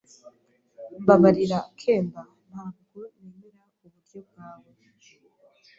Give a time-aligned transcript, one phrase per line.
[1.01, 2.21] Mbabarira, kemba.
[2.49, 4.69] Ntabwo nemera uburyo bwawe.